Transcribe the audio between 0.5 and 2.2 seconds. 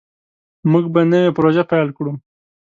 موږ به نوې پروژه پیل کړو.